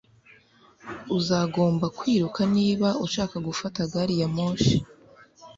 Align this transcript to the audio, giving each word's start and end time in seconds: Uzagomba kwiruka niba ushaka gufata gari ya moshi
Uzagomba 1.17 1.85
kwiruka 1.97 2.41
niba 2.55 2.87
ushaka 3.05 3.35
gufata 3.47 3.79
gari 3.91 4.15
ya 4.21 4.27
moshi 4.35 4.75